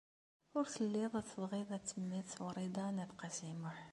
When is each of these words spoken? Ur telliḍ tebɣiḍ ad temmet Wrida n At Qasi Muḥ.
Ur 0.57 0.65
telliḍ 0.73 1.13
tebɣiḍ 1.29 1.69
ad 1.77 1.83
temmet 1.89 2.31
Wrida 2.43 2.85
n 2.91 3.01
At 3.03 3.11
Qasi 3.19 3.51
Muḥ. 3.61 3.77